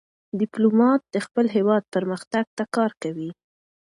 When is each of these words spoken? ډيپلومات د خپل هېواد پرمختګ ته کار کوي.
ډيپلومات 0.39 1.01
د 1.13 1.15
خپل 1.25 1.45
هېواد 1.55 1.83
پرمختګ 1.95 2.45
ته 2.57 2.63
کار 2.75 2.91
کوي. 3.03 3.29